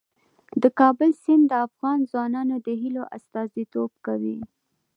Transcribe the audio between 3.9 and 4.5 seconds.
کوي.